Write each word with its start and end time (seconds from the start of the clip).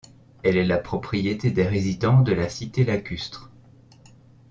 Elle 0.41 0.57
est 0.57 0.65
la 0.65 0.79
propriété 0.79 1.51
des 1.51 1.67
résidents 1.67 2.21
de 2.23 2.33
la 2.33 2.49
cité 2.49 2.83
lacustre. 2.85 3.51